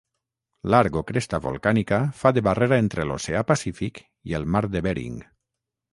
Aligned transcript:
L'arc 0.73 0.95
o 1.01 1.03
cresta 1.11 1.39
volcànica 1.43 1.99
fa 2.21 2.31
de 2.37 2.43
barrera 2.49 2.79
entre 2.85 3.07
l'Oceà 3.11 3.47
Pacífic 3.53 4.01
i 4.33 4.37
el 4.41 4.49
Mar 4.57 4.67
de 4.77 4.83
Bering. 4.89 5.25